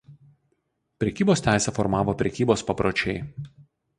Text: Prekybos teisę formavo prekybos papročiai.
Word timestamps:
Prekybos 1.03 1.43
teisę 1.49 1.75
formavo 1.77 2.15
prekybos 2.23 2.65
papročiai. 2.71 3.21